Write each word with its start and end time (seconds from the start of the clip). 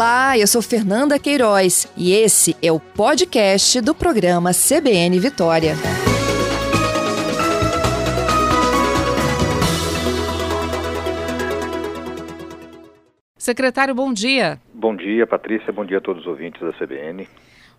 Olá, 0.00 0.38
eu 0.38 0.46
sou 0.46 0.62
Fernanda 0.62 1.18
Queiroz 1.18 1.86
e 1.94 2.14
esse 2.14 2.56
é 2.62 2.72
o 2.72 2.80
podcast 2.80 3.82
do 3.82 3.94
programa 3.94 4.50
CBN 4.54 5.20
Vitória. 5.20 5.74
Secretário, 13.36 13.94
bom 13.94 14.10
dia. 14.10 14.58
Bom 14.72 14.96
dia, 14.96 15.26
Patrícia. 15.26 15.70
Bom 15.70 15.84
dia 15.84 15.98
a 15.98 16.00
todos 16.00 16.22
os 16.22 16.28
ouvintes 16.28 16.62
da 16.62 16.72
CBN. 16.72 17.28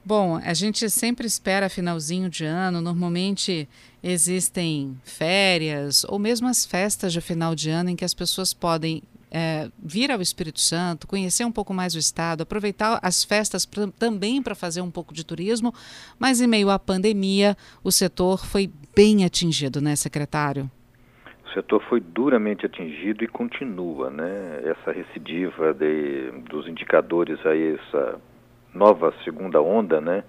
Bom, 0.06 0.40
a 0.46 0.54
gente 0.54 0.92
sempre 0.92 1.26
espera 1.26 1.70
finalzinho 1.70 2.30
de 2.30 2.46
ano, 2.46 2.82
normalmente 2.82 3.68
existem 4.04 4.96
férias 5.04 6.04
ou 6.08 6.20
mesmo 6.20 6.48
as 6.48 6.68
festas 6.68 7.14
de 7.14 7.20
final 7.20 7.56
de 7.56 7.72
ano 7.72 7.90
em 7.90 7.96
que 7.96 8.06
as 8.06 8.14
pessoas 8.14 8.54
podem 8.54 9.02
é, 9.32 9.70
vir 9.82 10.12
ao 10.12 10.22
Espírito 10.22 10.60
Santo, 10.60 11.08
conhecer 11.08 11.46
um 11.46 11.52
pouco 11.52 11.74
mais 11.74 11.96
o 11.96 11.98
estado, 11.98 12.42
aproveitar 12.42 13.00
as 13.02 13.24
festas 13.24 13.66
pra, 13.66 13.88
também 13.88 14.44
para 14.44 14.54
fazer 14.54 14.82
um 14.82 14.92
pouco 14.92 15.14
de 15.14 15.26
turismo, 15.26 15.74
mas 16.20 16.42
em 16.42 16.48
meio 16.48 16.70
à 16.70 16.78
pandemia 16.78 17.56
o 17.84 17.92
setor 17.92 18.46
foi 18.46 18.70
bem 18.96 19.24
atingido, 19.24 19.82
né, 19.82 19.96
secretário? 19.96 20.70
O 21.46 21.54
setor 21.54 21.82
foi 21.90 22.00
duramente 22.00 22.66
atingido 22.66 23.24
e 23.24 23.28
continua, 23.28 24.10
né? 24.10 24.62
Essa 24.64 24.92
recidiva 24.92 25.74
de, 25.74 26.32
dos 26.50 26.68
indicadores 26.68 27.46
aí, 27.46 27.76
essa 27.76 28.20
nova 28.74 29.14
segunda 29.24 29.62
onda, 29.62 30.00
né, 30.00 30.24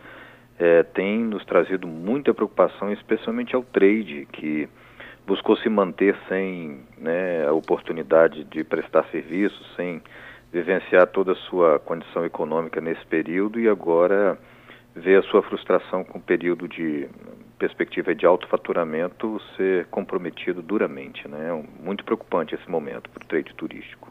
é, 0.59 0.83
tem 0.83 1.23
nos 1.25 1.45
trazido 1.45 1.87
muita 1.87 2.34
preocupação, 2.34 2.93
especialmente 2.93 3.55
ao 3.55 3.62
trade, 3.62 4.27
que 4.33 4.69
buscou 5.27 5.57
se 5.57 5.69
manter 5.69 6.17
sem 6.29 6.81
né, 6.99 7.47
a 7.47 7.53
oportunidade 7.53 8.45
de 8.45 8.65
prestar 8.65 9.05
serviços, 9.11 9.67
sem 9.77 10.03
vivenciar 10.53 11.07
toda 11.07 11.33
a 11.33 11.37
sua 11.37 11.78
condição 11.78 12.25
econômica 12.25 12.81
nesse 12.81 13.05
período 13.06 13.59
e 13.59 13.69
agora 13.69 14.39
vê 14.95 15.17
a 15.17 15.23
sua 15.23 15.43
frustração 15.43 16.05
com 16.05 16.19
o 16.19 16.23
período 16.23 16.69
de 16.69 17.09
perspectiva 17.59 18.15
de 18.15 18.27
alto 18.27 18.47
faturamento 18.48 19.41
ser 19.56 19.87
comprometido 19.87 20.61
duramente. 20.61 21.27
Né? 21.27 21.65
Muito 21.81 22.05
preocupante 22.05 22.55
esse 22.55 22.70
momento 22.70 23.09
para 23.09 23.23
o 23.23 23.27
trade 23.27 23.55
turístico. 23.55 24.11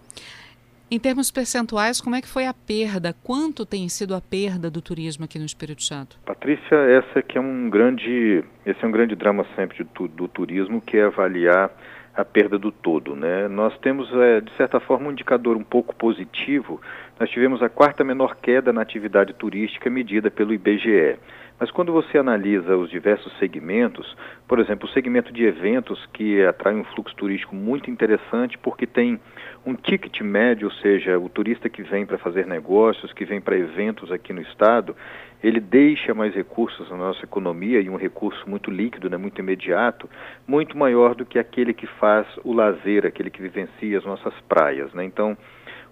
Em 0.94 1.00
termos 1.00 1.31
percentuais, 1.31 2.02
como 2.02 2.17
é 2.17 2.22
que 2.22 2.28
foi 2.28 2.45
a 2.45 2.53
perda? 2.53 3.16
Quanto 3.23 3.66
tem 3.66 3.88
sido 3.88 4.14
a 4.14 4.20
perda 4.20 4.70
do 4.70 4.81
turismo 4.81 5.23
aqui 5.23 5.39
no 5.39 5.45
Espírito 5.45 5.81
Santo? 5.81 6.20
Patrícia, 6.25 6.75
essa 6.75 7.22
que 7.22 7.38
é 7.38 7.42
um 7.42 7.70
grande, 7.70 8.44
esse 8.66 8.83
é 8.83 8.86
um 8.86 8.92
grande 8.92 9.16
drama 9.16 9.45
sempre 9.56 9.86
do, 9.86 10.09
do 10.09 10.28
turismo, 10.28 10.81
que 10.81 10.98
é 10.98 11.03
avaliar 11.03 11.72
a 12.14 12.25
perda 12.25 12.59
do 12.59 12.73
todo. 12.73 13.16
Né? 13.16 13.48
Nós 13.48 13.78
temos, 13.78 14.14
é, 14.14 14.42
de 14.42 14.52
certa 14.58 14.81
forma, 14.81 15.08
um 15.08 15.14
indicador 15.14 15.56
um 15.56 15.64
pouco 15.64 15.95
positivo. 15.95 16.81
Nós 17.17 17.30
tivemos 17.30 17.64
a 17.64 17.70
quarta 17.70 18.03
menor 18.03 18.36
queda 18.36 18.73
na 18.73 18.81
atividade 18.81 19.33
turística 19.33 19.89
medida 19.89 20.30
pelo 20.30 20.53
IBGE. 20.53 21.17
Mas 21.62 21.70
quando 21.70 21.94
você 21.94 22.17
analisa 22.17 22.76
os 22.76 22.90
diversos 22.90 23.31
segmentos, 23.38 24.17
por 24.48 24.58
exemplo, 24.58 24.90
o 24.90 24.92
segmento 24.92 25.31
de 25.31 25.45
eventos, 25.45 26.04
que 26.12 26.44
atrai 26.44 26.73
um 26.73 26.84
fluxo 26.84 27.16
turístico 27.16 27.56
muito 27.56 27.88
interessante, 27.88 28.58
porque 28.58 28.88
tem 28.88 29.20
um 29.64 29.76
ticket 29.76 30.22
médio, 30.22 30.70
ou 30.70 30.73
seja, 30.73 31.20
o 31.20 31.30
turista 31.30 31.70
que 31.70 31.84
vem 31.84 32.04
para 32.04 32.17
fazer 32.17 32.48
negócios, 32.48 33.14
que 33.14 33.26
vem 33.26 33.39
para 33.39 33.56
eventos 33.56 34.12
aqui 34.12 34.34
no 34.34 34.42
estado, 34.42 34.95
ele 35.44 35.59
deixa 35.59 36.16
mais 36.16 36.34
recursos 36.34 36.89
na 36.89 36.98
nossa 36.98 37.23
economia 37.23 37.80
e 37.80 37.92
um 37.92 37.95
recurso 37.95 38.50
muito 38.50 38.72
líquido, 38.72 39.08
né, 39.08 39.17
muito 39.17 39.39
imediato, 39.39 40.09
muito 40.48 40.76
maior 40.76 41.14
do 41.14 41.28
que 41.28 41.38
aquele 41.38 41.76
que 41.76 41.86
faz 41.86 42.26
o 42.44 42.54
lazer, 42.54 43.06
aquele 43.06 43.30
que 43.30 43.39
vivencia 43.39 44.00
as 44.00 44.04
nossas 44.04 44.34
praias. 44.50 44.92
Né? 44.95 45.06
Então, 45.06 45.38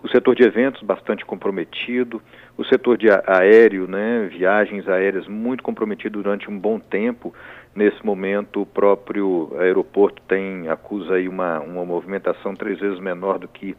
o 0.02 0.08
setor 0.08 0.36
de 0.36 0.44
eventos 0.44 0.82
bastante 0.82 1.26
comprometido, 1.26 2.22
o 2.58 2.64
setor 2.64 2.98
de 2.98 3.08
aéreo, 3.10 3.88
né, 3.88 4.30
viagens 4.32 4.88
aéreas 4.88 5.28
muito 5.28 5.64
comprometido 5.64 6.22
durante 6.22 6.50
um 6.50 6.58
bom 6.58 6.80
tempo. 6.80 7.34
Nesse 7.76 8.04
momento, 8.06 8.62
o 8.62 8.66
próprio 8.66 9.52
aeroporto 9.60 10.22
tem 10.28 10.68
acusa 10.70 11.16
aí 11.16 11.28
uma, 11.28 11.60
uma 11.60 11.86
movimentação 11.86 12.56
três 12.56 12.80
vezes 12.80 13.00
menor 13.00 13.40
do 13.40 13.48
que 13.48 13.76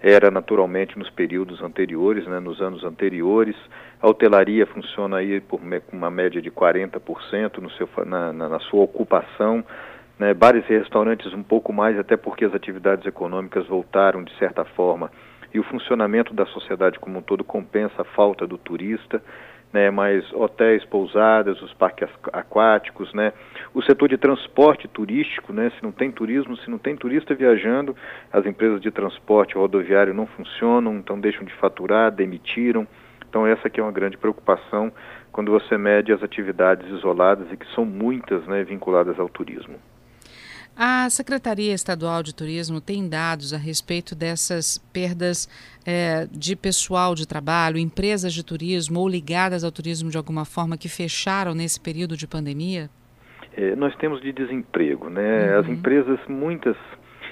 era 0.00 0.30
naturalmente 0.30 0.98
nos 0.98 1.10
períodos 1.10 1.62
anteriores, 1.62 2.26
né, 2.26 2.38
nos 2.38 2.60
anos 2.60 2.84
anteriores. 2.84 3.56
A 4.00 4.08
hotelaria 4.08 4.66
funciona 4.66 5.16
aí 5.16 5.40
por 5.40 5.60
uma 5.92 6.10
média 6.10 6.40
de 6.40 6.50
40% 6.50 7.58
no 7.58 7.70
seu, 7.70 7.88
na, 8.04 8.32
na, 8.32 8.48
na 8.48 8.60
sua 8.60 8.82
ocupação. 8.82 9.64
Né, 10.18 10.32
bares 10.32 10.64
e 10.70 10.78
restaurantes 10.78 11.32
um 11.32 11.42
pouco 11.42 11.72
mais, 11.72 11.98
até 11.98 12.16
porque 12.16 12.44
as 12.44 12.54
atividades 12.54 13.04
econômicas 13.04 13.66
voltaram 13.66 14.22
de 14.22 14.32
certa 14.38 14.64
forma 14.64 15.10
e 15.54 15.60
o 15.60 15.62
funcionamento 15.62 16.34
da 16.34 16.44
sociedade 16.46 16.98
como 16.98 17.20
um 17.20 17.22
todo 17.22 17.44
compensa 17.44 18.02
a 18.02 18.04
falta 18.04 18.44
do 18.44 18.58
turista, 18.58 19.22
né, 19.72 19.90
mas 19.90 20.24
hotéis, 20.32 20.84
pousadas, 20.84 21.60
os 21.62 21.72
parques 21.74 22.08
aquáticos, 22.32 23.12
né, 23.14 23.32
o 23.72 23.80
setor 23.82 24.08
de 24.08 24.18
transporte 24.18 24.86
turístico, 24.88 25.52
né, 25.52 25.70
se 25.70 25.82
não 25.82 25.92
tem 25.92 26.10
turismo, 26.10 26.56
se 26.56 26.68
não 26.68 26.78
tem 26.78 26.96
turista 26.96 27.34
viajando, 27.34 27.96
as 28.32 28.44
empresas 28.46 28.80
de 28.80 28.90
transporte 28.90 29.54
rodoviário 29.54 30.12
não 30.12 30.26
funcionam, 30.26 30.96
então 30.96 31.18
deixam 31.18 31.44
de 31.44 31.52
faturar, 31.54 32.12
demitiram. 32.12 32.86
Então 33.28 33.46
essa 33.46 33.68
é 33.72 33.82
uma 33.82 33.90
grande 33.90 34.16
preocupação 34.16 34.92
quando 35.32 35.50
você 35.50 35.76
mede 35.76 36.12
as 36.12 36.22
atividades 36.22 36.88
isoladas 36.88 37.50
e 37.52 37.56
que 37.56 37.66
são 37.74 37.84
muitas, 37.84 38.46
né, 38.46 38.62
vinculadas 38.62 39.18
ao 39.18 39.28
turismo. 39.28 39.76
A 40.76 41.08
Secretaria 41.08 41.72
Estadual 41.72 42.20
de 42.20 42.34
Turismo 42.34 42.80
tem 42.80 43.08
dados 43.08 43.54
a 43.54 43.56
respeito 43.56 44.12
dessas 44.12 44.78
perdas 44.92 45.48
é, 45.86 46.26
de 46.32 46.56
pessoal 46.56 47.14
de 47.14 47.28
trabalho, 47.28 47.78
empresas 47.78 48.34
de 48.34 48.44
turismo 48.44 48.98
ou 48.98 49.08
ligadas 49.08 49.62
ao 49.62 49.70
turismo 49.70 50.10
de 50.10 50.16
alguma 50.16 50.44
forma 50.44 50.76
que 50.76 50.88
fecharam 50.88 51.54
nesse 51.54 51.80
período 51.80 52.16
de 52.16 52.26
pandemia? 52.26 52.90
É, 53.56 53.76
nós 53.76 53.94
temos 53.96 54.20
de 54.20 54.32
desemprego, 54.32 55.08
né? 55.08 55.52
Uhum. 55.52 55.60
As 55.60 55.68
empresas, 55.68 56.18
muitas. 56.26 56.76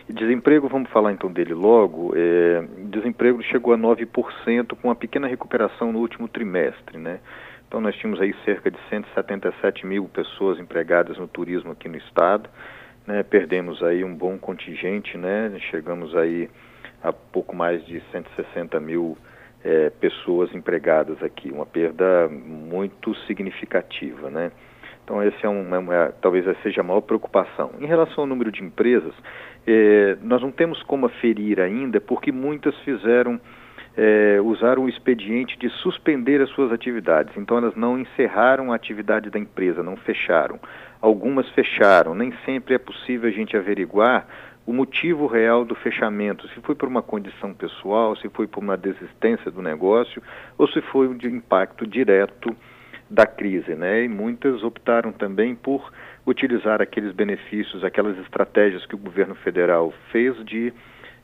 Desemprego, 0.08 0.68
vamos 0.68 0.88
falar 0.90 1.12
então 1.12 1.32
dele 1.32 1.54
logo. 1.54 2.12
É, 2.14 2.64
desemprego 2.90 3.42
chegou 3.42 3.74
a 3.74 3.78
9% 3.78 4.76
com 4.80 4.88
uma 4.88 4.94
pequena 4.94 5.26
recuperação 5.26 5.92
no 5.92 5.98
último 5.98 6.28
trimestre, 6.28 6.96
né? 6.96 7.18
Então 7.66 7.80
nós 7.80 7.96
tínhamos 7.96 8.20
aí 8.20 8.32
cerca 8.44 8.70
de 8.70 8.78
177 8.88 9.84
mil 9.84 10.04
pessoas 10.04 10.60
empregadas 10.60 11.18
no 11.18 11.26
turismo 11.26 11.72
aqui 11.72 11.88
no 11.88 11.96
estado 11.96 12.48
né, 13.06 13.22
perdemos 13.22 13.82
aí 13.82 14.04
um 14.04 14.14
bom 14.14 14.38
contingente, 14.38 15.16
né, 15.16 15.52
chegamos 15.70 16.14
aí 16.16 16.48
a 17.02 17.12
pouco 17.12 17.54
mais 17.54 17.84
de 17.84 18.00
160 18.12 18.78
mil 18.80 19.16
é, 19.64 19.90
pessoas 19.90 20.54
empregadas 20.54 21.22
aqui, 21.22 21.50
uma 21.50 21.66
perda 21.66 22.28
muito 22.28 23.14
significativa, 23.26 24.30
né. 24.30 24.52
Então 25.04 25.22
esse 25.22 25.44
é 25.44 25.48
um, 25.48 25.92
é 25.92 26.12
talvez 26.20 26.44
seja 26.62 26.80
a 26.80 26.84
maior 26.84 27.00
preocupação. 27.00 27.72
Em 27.80 27.86
relação 27.86 28.22
ao 28.22 28.26
número 28.26 28.52
de 28.52 28.62
empresas, 28.62 29.14
é, 29.66 30.16
nós 30.22 30.40
não 30.40 30.52
temos 30.52 30.82
como 30.84 31.06
aferir 31.06 31.60
ainda, 31.60 32.00
porque 32.00 32.30
muitas 32.30 32.76
fizeram 32.80 33.40
é, 33.96 34.40
usaram 34.40 34.84
o 34.84 34.88
expediente 34.88 35.58
de 35.58 35.68
suspender 35.68 36.40
as 36.40 36.50
suas 36.50 36.72
atividades. 36.72 37.36
Então, 37.36 37.58
elas 37.58 37.74
não 37.74 37.98
encerraram 37.98 38.72
a 38.72 38.76
atividade 38.76 39.30
da 39.30 39.38
empresa, 39.38 39.82
não 39.82 39.96
fecharam. 39.96 40.58
Algumas 41.00 41.48
fecharam. 41.50 42.14
Nem 42.14 42.32
sempre 42.44 42.74
é 42.74 42.78
possível 42.78 43.28
a 43.28 43.32
gente 43.32 43.56
averiguar 43.56 44.26
o 44.64 44.72
motivo 44.72 45.26
real 45.26 45.64
do 45.64 45.74
fechamento, 45.74 46.46
se 46.48 46.60
foi 46.60 46.74
por 46.74 46.88
uma 46.88 47.02
condição 47.02 47.52
pessoal, 47.52 48.14
se 48.16 48.28
foi 48.28 48.46
por 48.46 48.62
uma 48.62 48.76
desistência 48.76 49.50
do 49.50 49.60
negócio 49.60 50.22
ou 50.56 50.68
se 50.68 50.80
foi 50.82 51.08
um 51.08 51.16
impacto 51.24 51.84
direto 51.84 52.56
da 53.10 53.26
crise, 53.26 53.74
né? 53.74 54.04
E 54.04 54.08
muitas 54.08 54.62
optaram 54.62 55.12
também 55.12 55.54
por 55.54 55.92
utilizar 56.26 56.80
aqueles 56.80 57.12
benefícios, 57.12 57.82
aquelas 57.84 58.16
estratégias 58.18 58.86
que 58.86 58.94
o 58.94 58.98
governo 58.98 59.34
federal 59.34 59.92
fez 60.10 60.36
de 60.44 60.72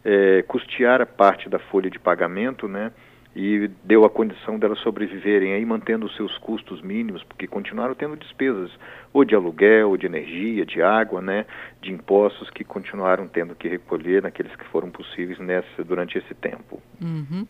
é, 0.05 0.43
custear 0.43 1.01
a 1.01 1.07
parte 1.07 1.49
da 1.49 1.59
folha 1.59 1.91
de 1.91 1.99
pagamento, 1.99 2.69
né? 2.69 2.93
E 3.37 3.71
deu 3.85 4.05
a 4.05 4.11
condição 4.11 4.59
delas 4.59 4.81
sobreviverem 4.81 5.53
aí, 5.53 5.65
mantendo 5.65 6.07
os 6.07 6.17
seus 6.17 6.37
custos 6.39 6.83
mínimos, 6.83 7.23
porque 7.23 7.47
continuaram 7.47 7.95
tendo 7.95 8.17
despesas 8.17 8.71
ou 9.13 9.25
de 9.25 9.35
aluguel, 9.35 9.91
ou 9.91 9.97
de 9.97 10.07
energia, 10.07 10.67
de 10.67 10.83
água, 10.83 11.21
né, 11.21 11.47
de 11.81 11.93
impostos 11.93 12.51
que 12.51 12.65
continuaram 12.65 13.29
tendo 13.29 13.55
que 13.55 13.69
recolher 13.69 14.23
naqueles 14.23 14.55
que 14.57 14.65
foram 14.65 14.91
possíveis 14.91 15.39
nessa, 15.39 15.85
durante 15.85 16.19
esse 16.19 16.35
tempo. 16.35 16.83
Uhum. 17.01 17.47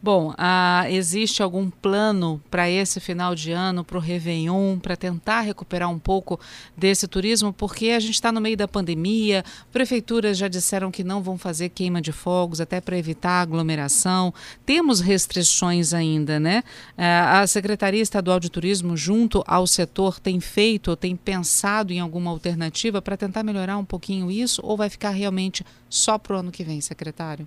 Bom, 0.00 0.32
ah, 0.38 0.84
existe 0.88 1.42
algum 1.42 1.68
plano 1.68 2.40
para 2.48 2.70
esse 2.70 3.00
final 3.00 3.34
de 3.34 3.50
ano, 3.50 3.82
para 3.82 3.96
o 3.96 4.00
Réveillon, 4.00 4.78
para 4.78 4.96
tentar 4.96 5.40
recuperar 5.40 5.90
um 5.90 5.98
pouco 5.98 6.38
desse 6.76 7.08
turismo? 7.08 7.52
Porque 7.52 7.90
a 7.90 7.98
gente 7.98 8.14
está 8.14 8.30
no 8.30 8.40
meio 8.40 8.56
da 8.56 8.68
pandemia, 8.68 9.42
prefeituras 9.72 10.38
já 10.38 10.46
disseram 10.46 10.92
que 10.92 11.02
não 11.02 11.20
vão 11.20 11.36
fazer 11.36 11.70
queima 11.70 12.00
de 12.00 12.12
fogos, 12.12 12.60
até 12.60 12.80
para 12.80 12.96
evitar 12.96 13.42
aglomeração. 13.42 14.32
Temos 14.64 15.00
restrições 15.00 15.92
ainda, 15.92 16.38
né? 16.38 16.62
Ah, 16.96 17.40
a 17.40 17.46
Secretaria 17.48 18.02
Estadual 18.02 18.38
de 18.38 18.50
Turismo, 18.50 18.96
junto 18.96 19.42
ao 19.48 19.66
setor, 19.66 20.20
tem 20.20 20.38
feito 20.38 20.88
ou 20.88 20.96
tem 20.96 21.16
pensado 21.16 21.92
em 21.92 21.98
alguma 21.98 22.30
alternativa 22.30 23.02
para 23.02 23.16
tentar 23.16 23.42
melhorar 23.42 23.63
um 23.78 23.84
pouquinho 23.84 24.30
isso 24.30 24.60
ou 24.64 24.76
vai 24.76 24.90
ficar 24.90 25.10
realmente 25.10 25.64
só 25.88 26.18
para 26.18 26.36
o 26.36 26.38
ano 26.38 26.52
que 26.52 26.64
vem, 26.64 26.80
secretário? 26.80 27.46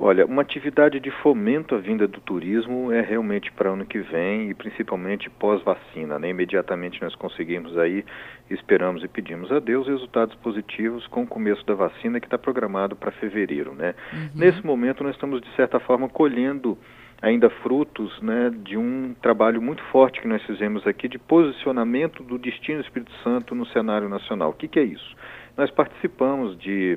Olha, 0.00 0.24
uma 0.24 0.42
atividade 0.42 1.00
de 1.00 1.10
fomento 1.10 1.74
à 1.74 1.78
vinda 1.78 2.06
do 2.06 2.20
turismo 2.20 2.92
é 2.92 3.00
realmente 3.00 3.50
para 3.50 3.68
o 3.68 3.72
ano 3.72 3.84
que 3.84 3.98
vem 3.98 4.48
e 4.48 4.54
principalmente 4.54 5.28
pós-vacina. 5.28 6.20
Né? 6.20 6.30
Imediatamente 6.30 7.02
nós 7.02 7.16
conseguimos 7.16 7.76
aí, 7.76 8.04
esperamos 8.48 9.02
e 9.02 9.08
pedimos 9.08 9.50
a 9.50 9.58
Deus 9.58 9.88
resultados 9.88 10.36
positivos 10.36 11.04
com 11.08 11.24
o 11.24 11.26
começo 11.26 11.66
da 11.66 11.74
vacina 11.74 12.20
que 12.20 12.28
está 12.28 12.38
programado 12.38 12.94
para 12.94 13.10
fevereiro. 13.10 13.74
Né? 13.74 13.92
Uhum. 14.12 14.28
Nesse 14.36 14.64
momento 14.64 15.02
nós 15.02 15.16
estamos, 15.16 15.40
de 15.40 15.52
certa 15.56 15.80
forma, 15.80 16.08
colhendo 16.08 16.78
ainda 17.20 17.50
frutos 17.50 18.22
né, 18.22 18.52
de 18.62 18.76
um 18.76 19.14
trabalho 19.20 19.60
muito 19.60 19.82
forte 19.86 20.20
que 20.20 20.28
nós 20.28 20.40
fizemos 20.44 20.86
aqui 20.86 21.08
de 21.08 21.18
posicionamento 21.18 22.22
do 22.22 22.38
destino 22.38 22.80
Espírito 22.80 23.10
Santo 23.24 23.52
no 23.52 23.66
cenário 23.66 24.08
nacional. 24.08 24.50
O 24.50 24.54
que, 24.54 24.68
que 24.68 24.78
é 24.78 24.84
isso? 24.84 25.16
Nós 25.58 25.72
participamos 25.72 26.56
de 26.56 26.96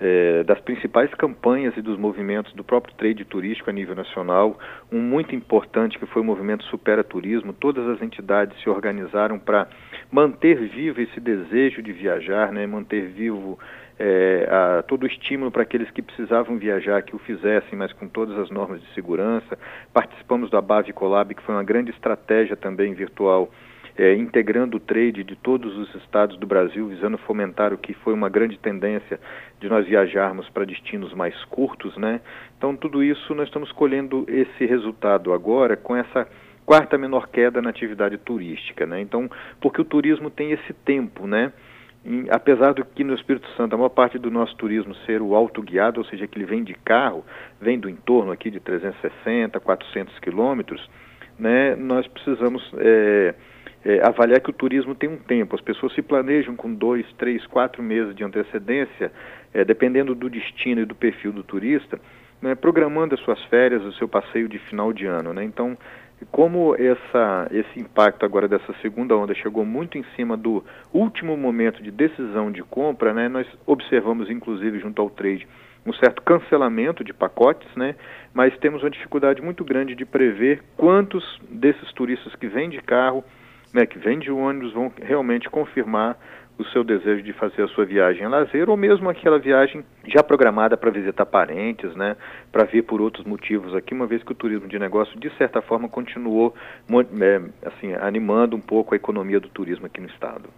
é, 0.00 0.42
das 0.42 0.58
principais 0.60 1.14
campanhas 1.14 1.76
e 1.76 1.80
dos 1.80 1.96
movimentos 1.96 2.52
do 2.54 2.64
próprio 2.64 2.92
trade 2.96 3.24
turístico 3.24 3.70
a 3.70 3.72
nível 3.72 3.94
nacional. 3.94 4.58
Um 4.90 4.98
muito 4.98 5.36
importante 5.36 5.96
que 5.96 6.06
foi 6.06 6.20
o 6.20 6.24
movimento 6.24 6.64
Supera 6.64 7.04
Turismo. 7.04 7.52
Todas 7.52 7.86
as 7.86 8.02
entidades 8.02 8.60
se 8.60 8.68
organizaram 8.68 9.38
para 9.38 9.68
manter 10.10 10.56
vivo 10.56 11.00
esse 11.00 11.20
desejo 11.20 11.80
de 11.80 11.92
viajar, 11.92 12.50
né, 12.50 12.66
manter 12.66 13.06
vivo 13.06 13.56
é, 13.96 14.48
a, 14.50 14.82
todo 14.82 15.04
o 15.04 15.06
estímulo 15.06 15.52
para 15.52 15.62
aqueles 15.62 15.88
que 15.92 16.02
precisavam 16.02 16.58
viajar 16.58 17.02
que 17.02 17.14
o 17.14 17.20
fizessem, 17.20 17.78
mas 17.78 17.92
com 17.92 18.08
todas 18.08 18.36
as 18.36 18.50
normas 18.50 18.82
de 18.82 18.92
segurança. 18.94 19.56
Participamos 19.92 20.50
da 20.50 20.60
Bave 20.60 20.92
Colab, 20.92 21.32
que 21.32 21.42
foi 21.42 21.54
uma 21.54 21.62
grande 21.62 21.92
estratégia 21.92 22.56
também 22.56 22.94
virtual 22.94 23.48
é, 23.96 24.14
integrando 24.14 24.76
o 24.76 24.80
trade 24.80 25.22
de 25.22 25.36
todos 25.36 25.76
os 25.76 25.94
estados 25.96 26.36
do 26.38 26.46
Brasil, 26.46 26.88
visando 26.88 27.18
fomentar 27.18 27.72
o 27.72 27.78
que 27.78 27.92
foi 27.94 28.14
uma 28.14 28.28
grande 28.28 28.58
tendência 28.58 29.20
de 29.60 29.68
nós 29.68 29.86
viajarmos 29.86 30.48
para 30.50 30.64
destinos 30.64 31.12
mais 31.12 31.34
curtos, 31.44 31.96
né? 31.96 32.20
Então, 32.56 32.74
tudo 32.76 33.02
isso 33.02 33.34
nós 33.34 33.48
estamos 33.48 33.70
colhendo 33.72 34.24
esse 34.28 34.64
resultado 34.64 35.32
agora 35.32 35.76
com 35.76 35.94
essa 35.94 36.26
quarta 36.64 36.96
menor 36.96 37.28
queda 37.28 37.60
na 37.60 37.70
atividade 37.70 38.16
turística, 38.18 38.86
né? 38.86 39.00
Então, 39.00 39.30
porque 39.60 39.80
o 39.80 39.84
turismo 39.84 40.30
tem 40.30 40.52
esse 40.52 40.72
tempo, 40.72 41.26
né? 41.26 41.52
Apesar 42.30 42.72
do 42.72 42.84
que 42.84 43.04
no 43.04 43.14
Espírito 43.14 43.48
Santo 43.56 43.74
a 43.74 43.76
maior 43.76 43.90
parte 43.90 44.18
do 44.18 44.30
nosso 44.30 44.56
turismo 44.56 44.94
ser 45.06 45.22
o 45.22 45.36
autoguiado, 45.36 46.00
ou 46.00 46.06
seja, 46.06 46.26
que 46.26 46.36
ele 46.36 46.46
vem 46.46 46.64
de 46.64 46.74
carro, 46.74 47.24
vem 47.60 47.78
do 47.78 47.88
entorno 47.88 48.32
aqui 48.32 48.50
de 48.50 48.58
360, 48.58 49.60
400 49.60 50.18
quilômetros, 50.18 50.90
né? 51.38 51.76
Nós 51.76 52.06
precisamos 52.08 52.68
é, 52.78 53.34
é, 53.84 54.00
avaliar 54.06 54.40
que 54.40 54.50
o 54.50 54.52
turismo 54.52 54.94
tem 54.94 55.08
um 55.08 55.16
tempo. 55.16 55.54
As 55.54 55.60
pessoas 55.60 55.92
se 55.94 56.02
planejam 56.02 56.54
com 56.54 56.72
dois, 56.72 57.06
três, 57.18 57.44
quatro 57.46 57.82
meses 57.82 58.14
de 58.14 58.24
antecedência, 58.24 59.12
é, 59.52 59.64
dependendo 59.64 60.14
do 60.14 60.30
destino 60.30 60.82
e 60.82 60.84
do 60.84 60.94
perfil 60.94 61.32
do 61.32 61.42
turista, 61.42 62.00
né, 62.40 62.54
programando 62.54 63.14
as 63.14 63.20
suas 63.20 63.42
férias, 63.44 63.84
o 63.84 63.92
seu 63.92 64.08
passeio 64.08 64.48
de 64.48 64.58
final 64.58 64.92
de 64.92 65.06
ano. 65.06 65.32
Né? 65.32 65.44
Então, 65.44 65.76
como 66.30 66.74
essa, 66.76 67.48
esse 67.50 67.80
impacto 67.80 68.24
agora 68.24 68.46
dessa 68.46 68.72
segunda 68.80 69.16
onda 69.16 69.34
chegou 69.34 69.64
muito 69.64 69.98
em 69.98 70.04
cima 70.16 70.36
do 70.36 70.64
último 70.92 71.36
momento 71.36 71.82
de 71.82 71.90
decisão 71.90 72.50
de 72.50 72.62
compra, 72.62 73.12
né, 73.12 73.28
nós 73.28 73.46
observamos, 73.66 74.30
inclusive, 74.30 74.78
junto 74.78 75.02
ao 75.02 75.10
trade, 75.10 75.46
um 75.84 75.92
certo 75.92 76.22
cancelamento 76.22 77.02
de 77.02 77.12
pacotes, 77.12 77.68
né? 77.74 77.96
mas 78.32 78.56
temos 78.58 78.82
uma 78.82 78.90
dificuldade 78.90 79.42
muito 79.42 79.64
grande 79.64 79.96
de 79.96 80.04
prever 80.04 80.62
quantos 80.76 81.40
desses 81.50 81.92
turistas 81.92 82.34
que 82.36 82.46
vêm 82.46 82.70
de 82.70 82.80
carro 82.80 83.24
né, 83.72 83.86
que 83.86 83.98
vêm 83.98 84.18
de 84.18 84.30
ônibus 84.30 84.72
vão 84.72 84.92
realmente 85.00 85.48
confirmar 85.48 86.18
o 86.58 86.64
seu 86.66 86.84
desejo 86.84 87.22
de 87.22 87.32
fazer 87.32 87.62
a 87.62 87.68
sua 87.68 87.84
viagem 87.84 88.24
a 88.24 88.28
lazer 88.28 88.68
ou 88.68 88.76
mesmo 88.76 89.08
aquela 89.08 89.38
viagem 89.38 89.84
já 90.06 90.22
programada 90.22 90.76
para 90.76 90.90
visitar 90.90 91.26
parentes, 91.26 91.94
né, 91.96 92.16
para 92.50 92.64
vir 92.64 92.82
por 92.82 93.00
outros 93.00 93.24
motivos 93.24 93.74
aqui, 93.74 93.94
uma 93.94 94.06
vez 94.06 94.22
que 94.22 94.32
o 94.32 94.34
turismo 94.34 94.68
de 94.68 94.78
negócio 94.78 95.18
de 95.18 95.30
certa 95.36 95.62
forma 95.62 95.88
continuou 95.88 96.54
é, 97.20 97.40
assim 97.66 97.94
animando 97.94 98.56
um 98.56 98.60
pouco 98.60 98.94
a 98.94 98.96
economia 98.96 99.40
do 99.40 99.48
turismo 99.48 99.86
aqui 99.86 100.00
no 100.00 100.08
estado. 100.08 100.48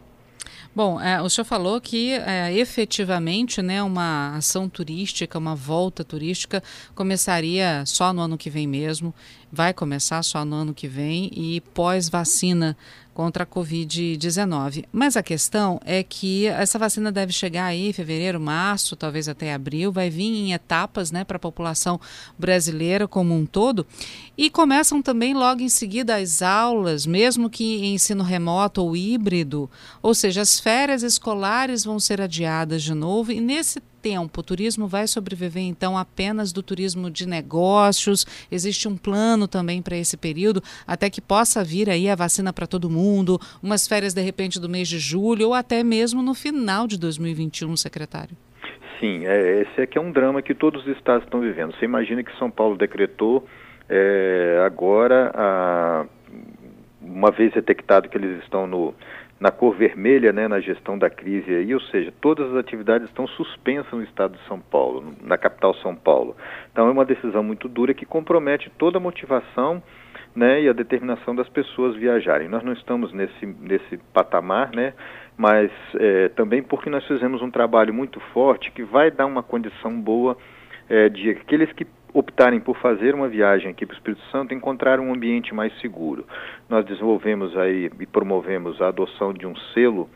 Bom, 0.74 1.00
é, 1.00 1.22
o 1.22 1.28
senhor 1.28 1.44
falou 1.44 1.80
que 1.80 2.14
é, 2.14 2.52
efetivamente 2.52 3.62
né, 3.62 3.80
uma 3.80 4.36
ação 4.36 4.68
turística, 4.68 5.38
uma 5.38 5.54
volta 5.54 6.02
turística, 6.02 6.60
começaria 6.96 7.84
só 7.86 8.12
no 8.12 8.20
ano 8.20 8.36
que 8.36 8.50
vem 8.50 8.66
mesmo, 8.66 9.14
vai 9.52 9.72
começar 9.72 10.20
só 10.24 10.44
no 10.44 10.56
ano 10.56 10.74
que 10.74 10.88
vem 10.88 11.30
e 11.32 11.60
pós-vacina 11.72 12.76
contra 13.14 13.44
a 13.44 13.46
Covid-19. 13.46 14.84
Mas 14.92 15.16
a 15.16 15.22
questão 15.22 15.80
é 15.84 16.02
que 16.02 16.46
essa 16.48 16.78
vacina 16.78 17.12
deve 17.12 17.32
chegar 17.32 17.66
aí 17.66 17.88
em 17.88 17.92
fevereiro, 17.92 18.40
março, 18.40 18.96
talvez 18.96 19.28
até 19.28 19.54
abril, 19.54 19.92
vai 19.92 20.10
vir 20.10 20.24
em 20.24 20.52
etapas 20.52 21.12
né, 21.12 21.22
para 21.24 21.36
a 21.36 21.40
população 21.40 22.00
brasileira 22.36 23.06
como 23.06 23.34
um 23.34 23.46
todo. 23.46 23.86
E 24.36 24.50
começam 24.50 25.00
também 25.00 25.32
logo 25.32 25.62
em 25.62 25.68
seguida 25.68 26.16
as 26.16 26.42
aulas, 26.42 27.06
mesmo 27.06 27.48
que 27.48 27.76
em 27.76 27.94
ensino 27.94 28.24
remoto 28.24 28.82
ou 28.82 28.96
híbrido, 28.96 29.70
ou 30.02 30.12
seja, 30.12 30.42
as 30.42 30.58
férias 30.58 31.04
escolares 31.04 31.84
vão 31.84 32.00
ser 32.00 32.20
adiadas 32.20 32.82
de 32.82 32.92
novo, 32.92 33.30
e 33.30 33.40
nesse 33.40 33.80
tempo? 34.04 34.40
O 34.40 34.44
turismo 34.44 34.86
vai 34.86 35.06
sobreviver 35.06 35.62
então 35.62 35.96
apenas 35.96 36.52
do 36.52 36.62
turismo 36.62 37.10
de 37.10 37.26
negócios? 37.26 38.26
Existe 38.52 38.86
um 38.86 38.98
plano 38.98 39.48
também 39.48 39.80
para 39.80 39.96
esse 39.96 40.14
período, 40.14 40.62
até 40.86 41.08
que 41.08 41.22
possa 41.22 41.64
vir 41.64 41.88
aí 41.88 42.10
a 42.10 42.14
vacina 42.14 42.52
para 42.52 42.66
todo 42.66 42.90
mundo, 42.90 43.40
umas 43.62 43.88
férias 43.88 44.12
de 44.12 44.20
repente 44.20 44.60
do 44.60 44.68
mês 44.68 44.88
de 44.88 44.98
julho 44.98 45.48
ou 45.48 45.54
até 45.54 45.82
mesmo 45.82 46.22
no 46.22 46.34
final 46.34 46.86
de 46.86 46.98
2021, 46.98 47.74
secretário? 47.78 48.36
Sim, 49.00 49.24
é, 49.24 49.62
esse 49.62 49.80
aqui 49.80 49.96
é 49.96 50.00
um 50.00 50.12
drama 50.12 50.42
que 50.42 50.54
todos 50.54 50.86
os 50.86 50.96
estados 50.96 51.24
estão 51.24 51.40
vivendo. 51.40 51.74
Você 51.74 51.86
imagina 51.86 52.22
que 52.22 52.36
São 52.38 52.50
Paulo 52.50 52.76
decretou 52.76 53.46
é, 53.88 54.62
agora, 54.66 55.32
a, 55.34 56.06
uma 57.00 57.30
vez 57.30 57.54
detectado 57.54 58.08
que 58.10 58.18
eles 58.18 58.42
estão 58.42 58.66
no, 58.66 58.94
na 59.40 59.50
cor 59.50 59.74
vermelha, 59.74 60.32
né, 60.32 60.48
na 60.48 60.60
gestão 60.60 60.96
da 60.96 61.10
crise 61.10 61.52
aí, 61.54 61.74
ou 61.74 61.80
seja, 61.80 62.12
todas 62.20 62.50
as 62.50 62.56
atividades 62.56 63.08
estão 63.08 63.26
suspensas 63.26 63.92
no 63.92 64.02
estado 64.02 64.36
de 64.36 64.46
São 64.46 64.60
Paulo, 64.60 65.12
na 65.22 65.36
capital 65.36 65.74
São 65.76 65.94
Paulo. 65.94 66.36
Então 66.72 66.86
é 66.86 66.90
uma 66.90 67.04
decisão 67.04 67.42
muito 67.42 67.68
dura 67.68 67.92
que 67.92 68.06
compromete 68.06 68.70
toda 68.78 68.98
a 68.98 69.00
motivação 69.00 69.82
né, 70.34 70.62
e 70.62 70.68
a 70.68 70.72
determinação 70.72 71.34
das 71.34 71.48
pessoas 71.48 71.96
viajarem. 71.96 72.48
Nós 72.48 72.62
não 72.62 72.72
estamos 72.72 73.12
nesse, 73.12 73.46
nesse 73.46 73.98
patamar, 74.12 74.70
né, 74.74 74.94
mas 75.36 75.70
é, 75.96 76.28
também 76.30 76.62
porque 76.62 76.88
nós 76.88 77.04
fizemos 77.06 77.42
um 77.42 77.50
trabalho 77.50 77.92
muito 77.92 78.20
forte 78.32 78.70
que 78.70 78.82
vai 78.84 79.10
dar 79.10 79.26
uma 79.26 79.42
condição 79.42 80.00
boa 80.00 80.36
é, 80.88 81.08
de 81.08 81.30
aqueles 81.30 81.72
que 81.72 81.86
optarem 82.14 82.60
por 82.60 82.78
fazer 82.78 83.12
uma 83.12 83.28
viagem 83.28 83.68
aqui 83.68 83.84
para 83.84 83.94
o 83.94 83.96
Espírito 83.96 84.22
Santo, 84.30 84.54
encontrar 84.54 85.00
um 85.00 85.12
ambiente 85.12 85.52
mais 85.52 85.76
seguro. 85.80 86.24
Nós 86.68 86.86
desenvolvemos 86.86 87.56
aí 87.56 87.90
e 87.98 88.06
promovemos 88.06 88.80
a 88.80 88.86
adoção 88.86 89.32
de 89.32 89.44
um 89.44 89.56
selo, 89.74 90.08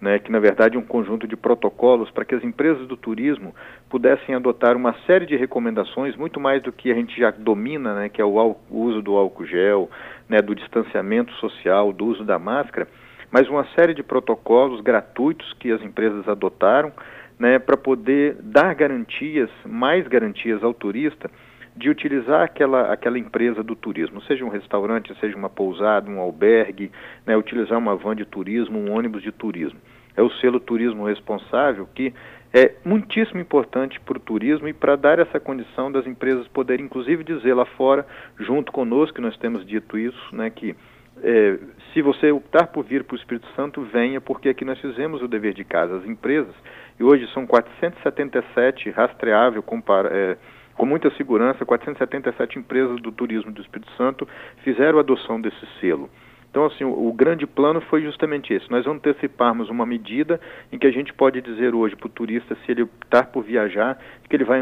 né, 0.00 0.20
que 0.20 0.30
na 0.30 0.38
verdade 0.38 0.76
é 0.76 0.78
um 0.78 0.84
conjunto 0.84 1.26
de 1.26 1.36
protocolos 1.36 2.08
para 2.10 2.24
que 2.24 2.36
as 2.36 2.44
empresas 2.44 2.86
do 2.86 2.96
turismo 2.96 3.52
pudessem 3.90 4.34
adotar 4.34 4.76
uma 4.76 4.94
série 5.06 5.26
de 5.26 5.36
recomendações, 5.36 6.16
muito 6.16 6.38
mais 6.38 6.62
do 6.62 6.72
que 6.72 6.90
a 6.90 6.94
gente 6.94 7.18
já 7.18 7.32
domina, 7.32 7.94
né, 7.94 8.08
que 8.08 8.22
é 8.22 8.24
o, 8.24 8.56
o 8.70 8.78
uso 8.78 9.02
do 9.02 9.16
álcool 9.16 9.44
gel, 9.44 9.90
né, 10.28 10.40
do 10.40 10.54
distanciamento 10.54 11.32
social, 11.34 11.92
do 11.92 12.06
uso 12.06 12.24
da 12.24 12.38
máscara, 12.38 12.86
mas 13.28 13.48
uma 13.48 13.66
série 13.74 13.92
de 13.92 14.04
protocolos 14.04 14.80
gratuitos 14.80 15.52
que 15.54 15.70
as 15.72 15.82
empresas 15.82 16.28
adotaram 16.28 16.92
né, 17.40 17.58
para 17.58 17.76
poder 17.76 18.36
dar 18.42 18.74
garantias, 18.74 19.48
mais 19.64 20.06
garantias 20.06 20.62
ao 20.62 20.74
turista, 20.74 21.30
de 21.74 21.88
utilizar 21.88 22.42
aquela, 22.42 22.92
aquela 22.92 23.18
empresa 23.18 23.62
do 23.62 23.74
turismo, 23.74 24.20
seja 24.22 24.44
um 24.44 24.50
restaurante, 24.50 25.18
seja 25.18 25.34
uma 25.36 25.48
pousada, 25.48 26.10
um 26.10 26.20
albergue, 26.20 26.92
né, 27.26 27.34
utilizar 27.34 27.78
uma 27.78 27.96
van 27.96 28.14
de 28.14 28.26
turismo, 28.26 28.78
um 28.78 28.92
ônibus 28.92 29.22
de 29.22 29.32
turismo. 29.32 29.80
É 30.14 30.20
o 30.20 30.30
selo 30.32 30.60
turismo 30.60 31.06
responsável 31.06 31.88
que 31.94 32.12
é 32.52 32.74
muitíssimo 32.84 33.40
importante 33.40 33.98
para 34.00 34.18
o 34.18 34.20
turismo 34.20 34.68
e 34.68 34.74
para 34.74 34.96
dar 34.96 35.18
essa 35.18 35.40
condição 35.40 35.90
das 35.90 36.06
empresas 36.06 36.46
poderem, 36.48 36.84
inclusive, 36.84 37.24
dizer 37.24 37.54
lá 37.54 37.64
fora, 37.64 38.04
junto 38.38 38.70
conosco, 38.70 39.22
nós 39.22 39.36
temos 39.38 39.64
dito 39.64 39.96
isso, 39.96 40.36
né, 40.36 40.50
que 40.50 40.76
é, 41.22 41.58
se 41.92 42.02
você 42.02 42.30
optar 42.30 42.68
por 42.68 42.84
vir 42.84 43.04
para 43.04 43.14
o 43.14 43.18
Espírito 43.18 43.46
Santo, 43.54 43.82
venha, 43.82 44.20
porque 44.20 44.48
aqui 44.48 44.64
nós 44.64 44.78
fizemos 44.78 45.22
o 45.22 45.28
dever 45.28 45.54
de 45.54 45.64
casa. 45.64 45.96
As 45.96 46.04
empresas, 46.04 46.54
e 46.98 47.04
hoje 47.04 47.26
são 47.32 47.46
477 47.46 48.90
rastreável 48.90 49.62
com, 49.62 49.82
é, 50.10 50.36
com 50.74 50.86
muita 50.86 51.10
segurança, 51.16 51.64
477 51.64 52.58
empresas 52.58 53.00
do 53.00 53.10
turismo 53.10 53.50
do 53.50 53.60
Espírito 53.60 53.90
Santo 53.92 54.26
fizeram 54.62 54.98
a 54.98 55.00
adoção 55.00 55.40
desse 55.40 55.66
selo. 55.80 56.08
Então, 56.50 56.66
assim, 56.66 56.84
o, 56.84 57.08
o, 57.08 57.12
grande 57.12 57.46
plano 57.46 57.80
foi 57.82 58.02
justamente 58.02 58.52
esse. 58.52 58.68
Nós 58.70 58.86
anteciparmos 58.86 59.70
uma 59.70 59.86
medida 59.86 60.40
em 60.72 60.78
que 60.78 60.86
a 60.86 60.90
gente 60.90 61.12
pode 61.12 61.40
dizer 61.40 61.74
hoje 61.74 61.94
para 61.94 62.08
o 62.08 62.10
turista, 62.10 62.56
se 62.66 62.72
ele 62.72 62.82
optar 62.82 63.26
por 63.26 63.44
viajar, 63.44 63.96
que 64.28 64.34
ele 64.34 64.44
vai 64.44 64.60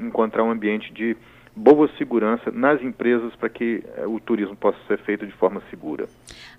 encontrar 0.00 0.44
um 0.44 0.50
ambiente 0.50 0.92
de 0.92 1.16
boa 1.56 1.88
segurança 1.96 2.50
nas 2.52 2.82
empresas 2.82 3.34
para 3.36 3.48
que 3.48 3.82
eh, 3.96 4.06
o 4.06 4.20
turismo 4.20 4.54
possa 4.54 4.78
ser 4.86 4.98
feito 4.98 5.26
de 5.26 5.32
forma 5.32 5.62
segura. 5.70 6.06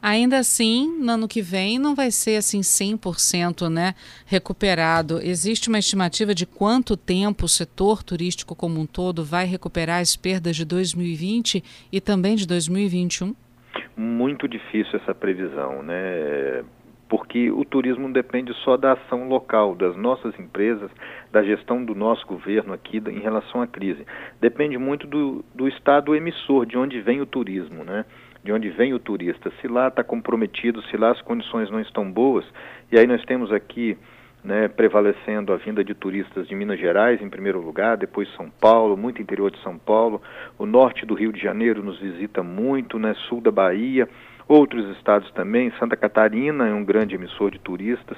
Ainda 0.01 0.39
assim, 0.39 0.97
no 0.99 1.11
ano 1.11 1.27
que 1.27 1.39
vem 1.39 1.77
não 1.77 1.93
vai 1.93 2.09
ser 2.09 2.37
assim 2.37 2.61
100% 2.61 3.69
né, 3.69 3.93
recuperado. 4.25 5.19
Existe 5.21 5.69
uma 5.69 5.77
estimativa 5.77 6.33
de 6.33 6.47
quanto 6.47 6.97
tempo 6.97 7.45
o 7.45 7.49
setor 7.49 8.01
turístico 8.01 8.55
como 8.55 8.79
um 8.79 8.87
todo 8.87 9.23
vai 9.23 9.45
recuperar 9.45 10.01
as 10.01 10.15
perdas 10.15 10.55
de 10.55 10.65
2020 10.65 11.63
e 11.91 12.01
também 12.01 12.35
de 12.35 12.47
2021? 12.47 13.35
Muito 13.95 14.47
difícil 14.47 14.99
essa 14.99 15.13
previsão, 15.13 15.83
né? 15.83 16.63
Porque 17.09 17.49
o 17.51 17.63
turismo 17.63 18.11
depende 18.11 18.53
só 18.63 18.75
da 18.75 18.93
ação 18.93 19.27
local, 19.27 19.75
das 19.75 19.95
nossas 19.95 20.37
empresas, 20.39 20.91
da 21.31 21.41
gestão 21.43 21.83
do 21.83 21.95
nosso 21.95 22.25
governo 22.27 22.73
aqui 22.73 22.97
em 22.97 23.19
relação 23.19 23.61
à 23.61 23.67
crise. 23.67 24.05
Depende 24.41 24.77
muito 24.77 25.07
do, 25.07 25.43
do 25.55 25.67
estado 25.67 26.15
emissor, 26.15 26.65
de 26.65 26.77
onde 26.77 26.99
vem 27.01 27.21
o 27.21 27.25
turismo, 27.25 27.83
né? 27.83 28.05
de 28.43 28.51
onde 28.51 28.69
vem 28.69 28.93
o 28.93 28.99
turista. 28.99 29.51
Se 29.61 29.67
lá 29.67 29.87
está 29.87 30.03
comprometido, 30.03 30.81
se 30.83 30.97
lá 30.97 31.11
as 31.11 31.21
condições 31.21 31.69
não 31.69 31.81
estão 31.81 32.09
boas, 32.09 32.45
e 32.91 32.97
aí 32.97 33.05
nós 33.05 33.23
temos 33.25 33.51
aqui 33.51 33.97
né, 34.43 34.69
prevalecendo 34.69 35.51
a 35.51 35.57
vinda 35.57 35.83
de 35.83 35.93
turistas 35.93 36.47
de 36.47 36.55
Minas 36.55 36.79
Gerais 36.79 37.21
em 37.21 37.29
primeiro 37.29 37.59
lugar, 37.59 37.97
depois 37.97 38.33
São 38.35 38.49
Paulo, 38.49 38.95
muito 38.95 39.21
interior 39.21 39.51
de 39.51 39.61
São 39.61 39.77
Paulo, 39.77 40.21
o 40.57 40.65
norte 40.65 41.05
do 41.05 41.13
Rio 41.13 41.33
de 41.33 41.41
Janeiro 41.41 41.83
nos 41.83 41.99
visita 41.99 42.41
muito, 42.41 42.97
né, 42.97 43.13
sul 43.27 43.41
da 43.41 43.51
Bahia, 43.51 44.07
outros 44.47 44.89
estados 44.97 45.29
também, 45.31 45.71
Santa 45.79 45.95
Catarina 45.95 46.67
é 46.67 46.73
um 46.73 46.83
grande 46.83 47.15
emissor 47.15 47.51
de 47.51 47.59
turistas. 47.59 48.17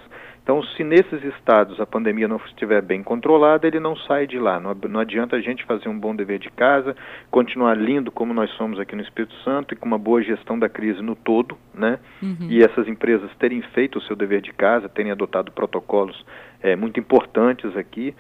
Então, 0.50 0.64
se 0.64 0.84
nesses 0.84 1.24
estados 1.24 1.80
a 1.80 1.86
pandemia 1.86 2.28
não 2.28 2.38
estiver 2.38 2.82
bem 2.82 3.04
controlada, 3.04 3.68
ele 3.68 3.80
não 3.80 3.96
sai 3.96 4.26
de 4.26 4.40
lá. 4.40 4.60
Não, 4.60 4.76
não 4.90 5.00
adianta 5.00 5.36
a 5.36 5.42
gente 5.42 5.64
fazer 5.64 5.88
um 5.90 6.00
bom 6.00 6.16
dever 6.16 6.40
de 6.40 6.50
casa, 6.50 6.96
continuar 7.30 7.76
lindo 7.76 8.12
como 8.12 8.34
nós 8.34 8.50
somos 8.54 8.80
aqui 8.80 8.96
no 8.96 9.04
Espírito 9.04 9.36
Santo 9.44 9.74
e 9.74 9.78
com 9.78 9.86
uma 9.86 10.00
boa 10.00 10.24
gestão 10.24 10.58
da 10.58 10.68
crise 10.68 11.04
no 11.04 11.16
todo, 11.16 11.56
né? 11.72 12.00
Uhum. 12.22 12.48
E 12.50 12.64
essas 12.64 12.88
empresas 12.88 13.30
terem 13.38 13.62
feito 13.62 14.00
o 14.00 14.02
seu 14.02 14.16
dever 14.16 14.42
de 14.42 14.52
casa, 14.52 14.90
terem 14.90 15.12
adotado 15.12 15.52
protocolos 15.52 16.26
é, 16.62 16.76
muito 16.76 17.00
importantes 17.00 17.78
aqui, 17.78 18.16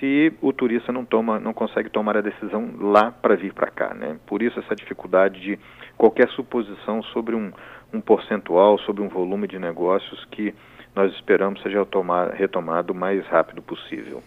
se 0.00 0.32
o 0.40 0.52
turista 0.52 0.90
não 0.90 1.04
toma, 1.04 1.38
não 1.38 1.52
consegue 1.52 1.90
tomar 1.90 2.16
a 2.16 2.22
decisão 2.22 2.70
lá 2.80 3.12
para 3.12 3.36
vir 3.36 3.52
para 3.52 3.70
cá, 3.70 3.94
né? 3.94 4.16
Por 4.26 4.42
isso 4.42 4.58
essa 4.58 4.74
dificuldade 4.74 5.40
de 5.40 5.58
qualquer 5.96 6.28
suposição 6.30 7.02
sobre 7.02 7.36
um, 7.36 7.52
um 7.92 8.00
percentual, 8.00 8.78
sobre 8.80 9.02
um 9.02 9.08
volume 9.08 9.46
de 9.46 9.58
negócios 9.58 10.24
que 10.30 10.54
nós 10.96 11.12
esperamos 11.12 11.62
seja 11.62 11.84
tomar, 11.84 12.30
retomado 12.30 12.92
o 12.92 12.96
mais 12.96 13.24
rápido 13.26 13.62
possível. 13.62 14.22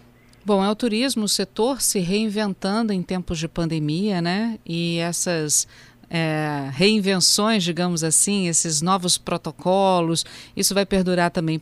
Bom, 0.46 0.64
é 0.64 0.70
o 0.70 0.76
turismo, 0.76 1.24
o 1.24 1.30
setor 1.30 1.82
se 1.82 2.00
reinventando 2.00 2.94
em 2.94 3.02
tempos 3.02 3.40
de 3.40 3.48
pandemia, 3.48 4.22
né? 4.22 4.60
E 4.66 5.00
essas 5.00 5.68
é, 6.10 6.70
reinvenções, 6.74 7.64
digamos 7.64 8.04
assim, 8.04 8.48
esses 8.48 8.82
novos 8.82 9.18
protocolos, 9.18 10.26
isso 10.56 10.76
vai 10.76 10.86
perdurar 10.86 11.32
também 11.32 11.60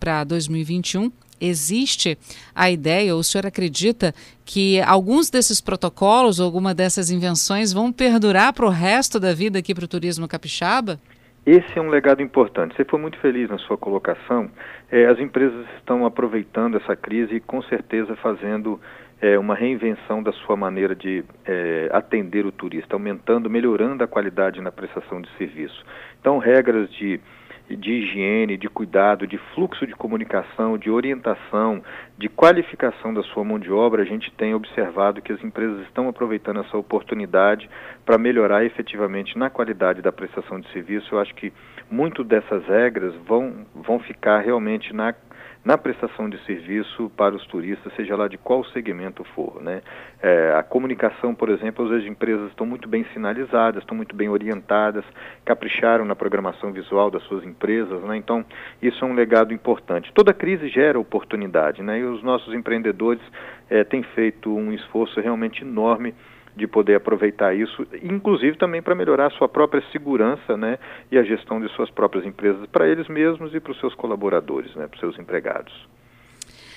para 0.00 0.24
2021 0.24 1.12
existe 1.42 2.16
a 2.54 2.70
ideia, 2.70 3.14
ou 3.14 3.20
o 3.20 3.24
senhor 3.24 3.46
acredita 3.46 4.14
que 4.44 4.80
alguns 4.82 5.28
desses 5.28 5.60
protocolos, 5.60 6.40
alguma 6.40 6.74
dessas 6.74 7.10
invenções 7.10 7.72
vão 7.72 7.92
perdurar 7.92 8.52
para 8.52 8.66
o 8.66 8.70
resto 8.70 9.18
da 9.18 9.34
vida 9.34 9.58
aqui 9.58 9.74
para 9.74 9.84
o 9.84 9.88
turismo 9.88 10.28
capixaba? 10.28 10.98
Esse 11.44 11.76
é 11.76 11.82
um 11.82 11.88
legado 11.88 12.22
importante. 12.22 12.76
Você 12.76 12.84
foi 12.84 13.00
muito 13.00 13.18
feliz 13.18 13.50
na 13.50 13.58
sua 13.58 13.76
colocação. 13.76 14.48
É, 14.90 15.06
as 15.06 15.18
empresas 15.18 15.66
estão 15.76 16.06
aproveitando 16.06 16.76
essa 16.76 16.94
crise 16.94 17.34
e 17.34 17.40
com 17.40 17.60
certeza 17.62 18.14
fazendo 18.14 18.80
é, 19.20 19.36
uma 19.38 19.54
reinvenção 19.54 20.22
da 20.22 20.32
sua 20.32 20.56
maneira 20.56 20.94
de 20.94 21.24
é, 21.44 21.88
atender 21.92 22.46
o 22.46 22.52
turista, 22.52 22.94
aumentando, 22.94 23.50
melhorando 23.50 24.04
a 24.04 24.08
qualidade 24.08 24.60
na 24.60 24.70
prestação 24.70 25.20
de 25.20 25.28
serviço. 25.36 25.84
Então, 26.20 26.38
regras 26.38 26.88
de 26.92 27.20
de 27.68 27.90
higiene, 27.90 28.56
de 28.56 28.68
cuidado, 28.68 29.26
de 29.26 29.38
fluxo 29.54 29.86
de 29.86 29.94
comunicação, 29.94 30.76
de 30.76 30.90
orientação, 30.90 31.82
de 32.18 32.28
qualificação 32.28 33.14
da 33.14 33.22
sua 33.22 33.44
mão 33.44 33.58
de 33.58 33.72
obra, 33.72 34.02
a 34.02 34.06
gente 34.06 34.30
tem 34.32 34.54
observado 34.54 35.22
que 35.22 35.32
as 35.32 35.42
empresas 35.42 35.80
estão 35.82 36.08
aproveitando 36.08 36.60
essa 36.60 36.76
oportunidade 36.76 37.68
para 38.04 38.18
melhorar 38.18 38.64
efetivamente 38.64 39.38
na 39.38 39.48
qualidade 39.48 40.02
da 40.02 40.12
prestação 40.12 40.60
de 40.60 40.70
serviço. 40.72 41.14
Eu 41.14 41.18
acho 41.18 41.34
que 41.34 41.52
muito 41.90 42.22
dessas 42.22 42.64
regras 42.66 43.14
vão, 43.26 43.66
vão 43.74 43.98
ficar 44.00 44.40
realmente 44.40 44.94
na 44.94 45.14
na 45.64 45.78
prestação 45.78 46.28
de 46.28 46.38
serviço 46.44 47.10
para 47.16 47.34
os 47.34 47.46
turistas, 47.46 47.92
seja 47.94 48.16
lá 48.16 48.26
de 48.26 48.36
qual 48.36 48.64
segmento 48.64 49.22
for. 49.34 49.62
Né? 49.62 49.80
É, 50.20 50.54
a 50.56 50.62
comunicação, 50.62 51.34
por 51.34 51.48
exemplo, 51.48 51.92
as 51.94 52.04
empresas 52.04 52.50
estão 52.50 52.66
muito 52.66 52.88
bem 52.88 53.04
sinalizadas, 53.12 53.82
estão 53.82 53.96
muito 53.96 54.14
bem 54.16 54.28
orientadas, 54.28 55.04
capricharam 55.44 56.04
na 56.04 56.16
programação 56.16 56.72
visual 56.72 57.10
das 57.10 57.22
suas 57.24 57.44
empresas, 57.44 58.02
né? 58.02 58.16
então 58.16 58.44
isso 58.80 59.04
é 59.04 59.08
um 59.08 59.14
legado 59.14 59.54
importante. 59.54 60.12
Toda 60.12 60.34
crise 60.34 60.68
gera 60.68 60.98
oportunidade 60.98 61.82
né? 61.82 62.00
e 62.00 62.04
os 62.04 62.22
nossos 62.22 62.52
empreendedores 62.54 63.22
é, 63.70 63.84
têm 63.84 64.02
feito 64.02 64.52
um 64.52 64.72
esforço 64.72 65.20
realmente 65.20 65.62
enorme 65.62 66.12
de 66.56 66.66
poder 66.66 66.96
aproveitar 66.96 67.54
isso, 67.54 67.86
inclusive 68.02 68.56
também 68.58 68.82
para 68.82 68.94
melhorar 68.94 69.26
a 69.26 69.30
sua 69.30 69.48
própria 69.48 69.82
segurança 69.90 70.56
né, 70.56 70.78
e 71.10 71.18
a 71.18 71.22
gestão 71.22 71.60
de 71.60 71.68
suas 71.74 71.90
próprias 71.90 72.26
empresas, 72.26 72.66
para 72.66 72.88
eles 72.88 73.08
mesmos 73.08 73.54
e 73.54 73.60
para 73.60 73.72
os 73.72 73.80
seus 73.80 73.94
colaboradores, 73.94 74.74
né, 74.74 74.86
para 74.86 74.94
os 74.94 75.00
seus 75.00 75.18
empregados. 75.18 75.72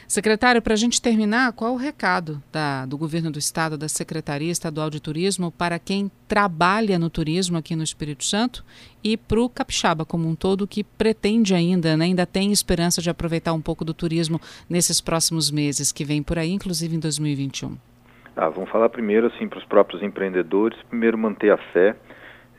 Secretário, 0.07 0.61
para 0.61 0.73
a 0.73 0.77
gente 0.77 1.01
terminar, 1.01 1.51
qual 1.53 1.73
o 1.73 1.77
recado 1.77 2.41
da, 2.51 2.85
do 2.85 2.95
governo 2.95 3.31
do 3.31 3.39
Estado, 3.39 3.75
da 3.75 3.89
Secretaria 3.89 4.51
Estadual 4.51 4.87
de 4.89 4.99
Turismo, 4.99 5.51
para 5.51 5.79
quem 5.79 6.11
trabalha 6.27 6.99
no 6.99 7.09
turismo 7.09 7.57
aqui 7.57 7.75
no 7.75 7.83
Espírito 7.83 8.23
Santo 8.23 8.63
e 9.03 9.17
para 9.17 9.41
o 9.41 9.49
Capixaba 9.49 10.05
como 10.05 10.29
um 10.29 10.35
todo, 10.35 10.67
que 10.67 10.83
pretende 10.83 11.55
ainda, 11.55 11.97
né, 11.97 12.05
ainda 12.05 12.25
tem 12.25 12.51
esperança 12.51 13.01
de 13.01 13.09
aproveitar 13.09 13.53
um 13.53 13.61
pouco 13.61 13.83
do 13.83 13.95
turismo 13.95 14.39
nesses 14.69 15.01
próximos 15.01 15.49
meses 15.49 15.91
que 15.91 16.05
vem 16.05 16.21
por 16.21 16.37
aí, 16.37 16.51
inclusive 16.51 16.95
em 16.95 16.99
2021? 16.99 17.75
Ah, 18.37 18.49
vamos 18.49 18.69
falar 18.69 18.89
primeiro 18.89 19.27
assim 19.27 19.47
para 19.47 19.59
os 19.59 19.65
próprios 19.65 20.03
empreendedores, 20.03 20.77
primeiro 20.89 21.17
manter 21.17 21.51
a 21.51 21.57
fé. 21.57 21.95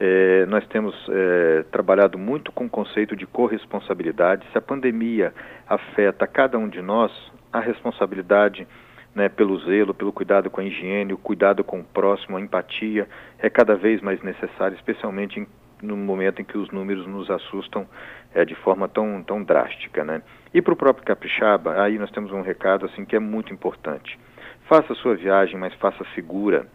É, 0.01 0.47
nós 0.47 0.67
temos 0.69 0.95
é, 1.11 1.65
trabalhado 1.71 2.17
muito 2.17 2.51
com 2.51 2.65
o 2.65 2.69
conceito 2.69 3.15
de 3.15 3.27
corresponsabilidade. 3.27 4.47
Se 4.53 4.57
a 4.57 4.61
pandemia 4.63 5.35
afeta 5.69 6.27
cada 6.27 6.57
um 6.57 6.67
de 6.67 6.81
nós, 6.81 7.13
a 7.53 7.61
responsabilidade 7.61 8.67
né, 9.15 9.29
pelo 9.29 9.59
zelo, 9.61 9.93
pelo 9.93 10.13
cuidado 10.13 10.49
com 10.49 10.63
a 10.63 10.65
higiene, 10.65 11.13
o 11.13 11.19
cuidado 11.19 11.63
com 11.63 11.81
o 11.81 11.85
próximo, 11.85 12.39
a 12.39 12.41
empatia, 12.41 13.07
é 13.39 13.51
cada 13.51 13.75
vez 13.75 14.01
mais 14.01 14.23
necessário, 14.23 14.77
especialmente 14.77 15.41
em, 15.41 15.47
no 15.83 15.97
momento 15.97 16.41
em 16.41 16.45
que 16.45 16.57
os 16.57 16.71
números 16.71 17.07
nos 17.07 17.31
assustam 17.31 17.87
é, 18.35 18.47
de 18.47 18.55
forma 18.55 18.89
tão, 18.89 19.23
tão 19.23 19.43
drástica. 19.43 20.05
Né? 20.05 20.23
E 20.55 20.63
para 20.63 20.73
o 20.73 20.77
próprio 20.77 21.05
Capixaba, 21.05 21.83
aí 21.83 21.99
nós 21.99 22.11
temos 22.11 22.33
um 22.33 22.41
recado 22.41 22.87
assim 22.87 23.05
que 23.05 23.15
é 23.15 23.21
muito 23.21 23.53
importante. 23.53 24.19
Faça 24.69 24.93
a 24.93 24.97
sua 24.97 25.15
viagem, 25.15 25.59
mas 25.59 25.73
faça 25.75 26.05
segura. 26.15 26.67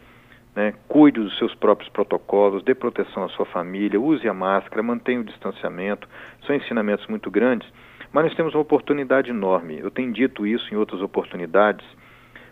Né? 0.55 0.73
Cuide 0.87 1.19
dos 1.19 1.37
seus 1.37 1.53
próprios 1.55 1.89
protocolos, 1.89 2.63
dê 2.63 2.73
proteção 2.73 3.23
à 3.23 3.29
sua 3.29 3.45
família, 3.45 3.99
use 3.99 4.27
a 4.27 4.33
máscara, 4.33 4.81
mantenha 4.81 5.19
o 5.19 5.25
distanciamento. 5.25 6.07
São 6.45 6.55
ensinamentos 6.55 7.05
muito 7.07 7.29
grandes, 7.29 7.67
mas 8.13 8.25
nós 8.25 8.35
temos 8.35 8.53
uma 8.53 8.61
oportunidade 8.61 9.29
enorme. 9.29 9.79
Eu 9.79 9.91
tenho 9.91 10.11
dito 10.11 10.47
isso 10.47 10.73
em 10.73 10.77
outras 10.77 11.01
oportunidades. 11.01 11.85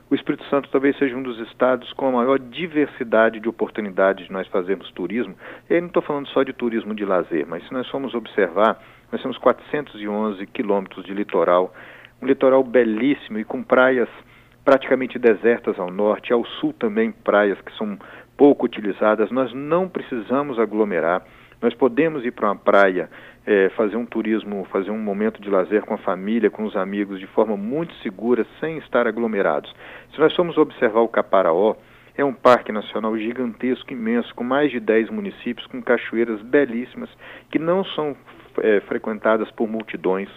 O 0.10 0.16
Espírito 0.16 0.44
Santo 0.50 0.70
talvez 0.72 0.98
seja 0.98 1.16
um 1.16 1.24
dos 1.24 1.40
estados 1.48 1.94
com 1.94 2.08
a 2.08 2.12
maior 2.12 2.40
diversidade 2.40 3.40
de 3.40 3.48
oportunidades 3.48 4.26
de 4.26 4.34
nós 4.34 4.48
fazermos 4.48 4.92
turismo. 4.92 5.36
E 5.70 5.74
aí 5.74 5.80
não 5.80 5.88
estou 5.88 6.02
falando 6.02 6.28
só 6.30 6.44
de 6.44 6.52
turismo 6.52 6.94
de 6.96 7.06
lazer, 7.06 7.46
mas 7.48 7.66
se 7.66 7.74
nós 7.74 7.88
formos 7.90 8.14
observar, 8.14 8.82
nós 9.12 9.22
temos 9.22 9.38
411 9.38 10.46
quilômetros 10.48 11.06
de 11.06 11.14
litoral, 11.14 11.74
um 12.22 12.26
litoral 12.26 12.64
belíssimo 12.64 13.40
e 13.40 13.46
com 13.46 13.62
praias 13.62 14.10
praticamente 14.64 15.18
desertas 15.18 15.80
ao 15.80 15.92
norte, 15.92 16.34
ao 16.34 16.46
sul 16.46 16.74
também 16.74 17.12
praias 17.12 17.60
que 17.62 17.72
são 17.78 17.98
pouco 18.38 18.66
utilizadas. 18.66 19.32
Nós 19.32 19.54
não 19.54 19.88
precisamos 19.88 20.60
aglomerar. 20.60 21.24
Nós 21.62 21.74
podemos 21.74 22.24
ir 22.26 22.32
para 22.32 22.48
uma 22.48 22.56
praia, 22.56 23.10
é, 23.46 23.70
fazer 23.70 23.98
um 23.98 24.06
turismo, 24.06 24.66
fazer 24.72 24.92
um 24.92 24.98
momento 24.98 25.42
de 25.42 25.50
lazer 25.50 25.84
com 25.84 25.94
a 25.94 25.98
família, 25.98 26.50
com 26.50 26.64
os 26.64 26.76
amigos, 26.76 27.20
de 27.20 27.28
forma 27.28 27.58
muito 27.58 27.94
segura, 27.96 28.46
sem 28.60 28.78
estar 28.78 29.06
aglomerados. 29.08 29.74
Se 30.14 30.20
nós 30.20 30.34
formos 30.36 30.58
observar 30.58 31.02
o 31.02 31.10
Caparaó, 31.10 31.76
é 32.16 32.24
um 32.24 32.34
parque 32.34 32.72
nacional 32.72 33.18
gigantesco, 33.18 33.92
imenso, 33.92 34.34
com 34.36 34.44
mais 34.44 34.72
de 34.72 34.80
10 34.80 35.10
municípios, 35.10 35.68
com 35.68 35.82
cachoeiras 35.82 36.42
belíssimas, 36.42 37.10
que 37.52 37.60
não 37.60 37.84
são 37.84 38.16
é, 38.62 38.80
frequentadas 38.82 39.50
por 39.52 39.68
multidões 39.68 40.30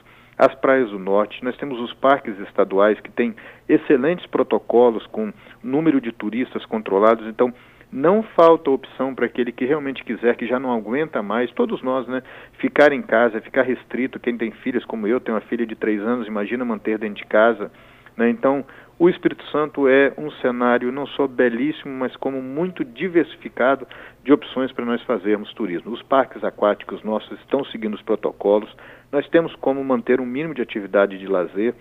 as 0.45 0.53
praias 0.57 0.91
do 0.91 0.99
norte, 0.99 1.45
nós 1.45 1.57
temos 1.57 1.79
os 1.79 1.95
parques 1.95 2.37
estaduais 2.41 2.99
que 2.99 3.13
têm 3.13 3.33
excelentes 3.69 4.27
protocolos 4.27 5.07
com 5.07 5.33
número 5.63 6.01
de 6.01 6.11
turistas 6.11 6.67
controlados, 6.67 7.25
então 7.29 7.55
não 7.93 8.25
falta 8.25 8.69
opção 8.69 9.15
para 9.15 9.27
aquele 9.27 9.53
que 9.53 9.65
realmente 9.65 10.03
quiser, 10.03 10.35
que 10.35 10.45
já 10.45 10.59
não 10.59 10.73
aguenta 10.73 11.23
mais, 11.23 11.53
todos 11.53 11.81
nós, 11.81 12.09
né, 12.09 12.25
ficar 12.59 12.93
em 12.93 13.03
casa, 13.03 13.41
ficar 13.41 13.63
restrito, 13.63 14.19
quem 14.19 14.37
tem 14.37 14.51
filhos 14.51 14.85
como 14.85 15.07
eu, 15.07 15.21
tenho 15.21 15.37
uma 15.37 15.43
filha 15.43 15.65
de 15.65 15.77
três 15.77 16.01
anos, 16.01 16.27
imagina 16.27 16.65
manter 16.65 16.99
dentro 16.99 17.23
de 17.23 17.27
casa, 17.27 17.71
né, 18.17 18.29
então 18.29 18.65
o 18.99 19.09
Espírito 19.09 19.45
Santo 19.47 19.87
é 19.87 20.13
um 20.19 20.31
cenário 20.33 20.91
não 20.91 21.07
só 21.07 21.29
belíssimo, 21.29 21.95
mas 21.95 22.17
como 22.17 22.43
muito 22.43 22.85
diversificado 22.85 23.87
de 24.25 24.33
opções 24.33 24.73
para 24.73 24.85
nós 24.85 25.03
fazermos 25.03 25.53
turismo. 25.55 25.93
Os 25.93 26.03
parques 26.03 26.43
aquáticos 26.43 27.03
nossos 27.03 27.39
estão 27.41 27.65
seguindo 27.65 27.95
os 27.95 28.03
protocolos, 28.03 28.73
nós 29.13 29.29
temos 29.29 29.55
como 29.57 29.85
manter 29.85 30.21
um 30.21 30.27
mínimo 30.27 30.55
de 30.55 30.63
atividade 30.63 31.19
de 31.19 31.27
lazer, 31.27 31.75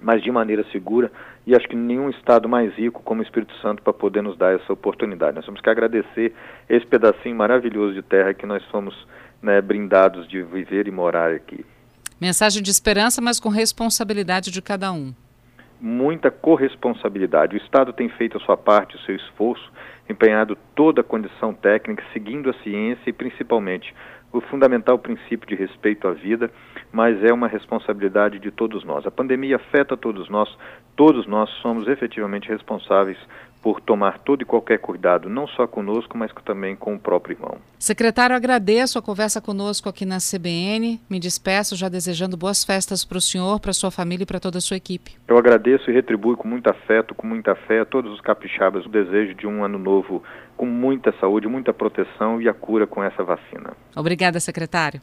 mas 0.00 0.22
de 0.22 0.30
maneira 0.30 0.64
segura, 0.70 1.10
e 1.46 1.54
acho 1.56 1.66
que 1.66 1.74
nenhum 1.74 2.10
estado 2.10 2.48
mais 2.48 2.74
rico 2.74 3.02
como 3.02 3.20
o 3.20 3.24
Espírito 3.24 3.54
Santo 3.62 3.82
para 3.82 3.92
poder 3.92 4.22
nos 4.22 4.36
dar 4.36 4.54
essa 4.54 4.72
oportunidade. 4.72 5.36
Nós 5.36 5.46
temos 5.46 5.60
que 5.60 5.70
agradecer 5.70 6.34
esse 6.68 6.86
pedacinho 6.86 7.34
maravilhoso 7.34 7.94
de 7.94 8.02
terra 8.02 8.34
que 8.34 8.44
nós 8.44 8.62
somos 8.64 8.94
né, 9.40 9.60
brindados 9.62 10.28
de 10.28 10.42
viver 10.42 10.86
e 10.86 10.90
morar 10.90 11.32
aqui. 11.32 11.64
Mensagem 12.20 12.62
de 12.62 12.70
esperança, 12.70 13.22
mas 13.22 13.40
com 13.40 13.48
responsabilidade 13.48 14.50
de 14.50 14.60
cada 14.60 14.92
um 14.92 15.14
muita 15.82 16.30
corresponsabilidade. 16.30 17.56
O 17.56 17.58
Estado 17.58 17.92
tem 17.92 18.08
feito 18.10 18.36
a 18.36 18.40
sua 18.40 18.56
parte, 18.56 18.94
o 18.94 19.00
seu 19.00 19.16
esforço, 19.16 19.68
empenhado 20.08 20.56
toda 20.76 21.00
a 21.00 21.04
condição 21.04 21.52
técnica, 21.52 22.04
seguindo 22.12 22.48
a 22.48 22.54
ciência 22.62 23.10
e 23.10 23.12
principalmente 23.12 23.92
o 24.32 24.40
fundamental 24.40 24.98
princípio 24.98 25.46
de 25.46 25.54
respeito 25.54 26.08
à 26.08 26.12
vida, 26.12 26.50
mas 26.90 27.22
é 27.22 27.32
uma 27.32 27.48
responsabilidade 27.48 28.38
de 28.38 28.50
todos 28.50 28.84
nós. 28.84 29.06
A 29.06 29.10
pandemia 29.10 29.56
afeta 29.56 29.96
todos 29.96 30.28
nós, 30.28 30.48
todos 30.96 31.26
nós 31.26 31.50
somos 31.60 31.86
efetivamente 31.88 32.48
responsáveis 32.48 33.18
por 33.62 33.80
tomar 33.80 34.18
todo 34.18 34.42
e 34.42 34.44
qualquer 34.44 34.78
cuidado, 34.78 35.30
não 35.30 35.46
só 35.46 35.66
conosco, 35.66 36.18
mas 36.18 36.32
também 36.44 36.74
com 36.74 36.94
o 36.94 36.98
próprio 36.98 37.34
irmão. 37.34 37.58
Secretário, 37.78 38.34
agradeço 38.34 38.98
a 38.98 39.02
conversa 39.02 39.40
conosco 39.40 39.88
aqui 39.88 40.04
na 40.04 40.18
CBN. 40.18 41.00
Me 41.08 41.20
despeço 41.20 41.76
já 41.76 41.88
desejando 41.88 42.36
boas 42.36 42.64
festas 42.64 43.04
para 43.04 43.18
o 43.18 43.20
senhor, 43.20 43.60
para 43.60 43.72
sua 43.72 43.90
família 43.90 44.24
e 44.24 44.26
para 44.26 44.40
toda 44.40 44.58
a 44.58 44.60
sua 44.60 44.76
equipe. 44.76 45.16
Eu 45.28 45.38
agradeço 45.38 45.90
e 45.90 45.94
retribuo 45.94 46.36
com 46.36 46.48
muito 46.48 46.68
afeto, 46.68 47.14
com 47.14 47.26
muita 47.26 47.54
fé 47.54 47.80
a 47.80 47.84
todos 47.84 48.12
os 48.12 48.20
capixabas 48.20 48.84
o 48.84 48.88
desejo 48.88 49.34
de 49.34 49.46
um 49.46 49.64
ano 49.64 49.78
novo 49.78 50.22
com 50.56 50.66
muita 50.66 51.12
saúde, 51.18 51.48
muita 51.48 51.72
proteção 51.72 52.40
e 52.40 52.48
a 52.48 52.54
cura 52.54 52.86
com 52.86 53.02
essa 53.02 53.22
vacina. 53.22 53.76
Obrigada, 53.96 54.38
secretário. 54.40 55.00